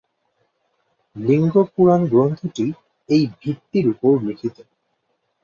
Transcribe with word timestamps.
লিঙ্গ 1.15 1.53
পুরাণ 1.73 2.01
গ্রন্থটি 2.05 2.65
এই 3.09 3.23
ভিত্তির 3.41 3.85
উপর 3.87 4.13
লিখিত। 4.27 4.57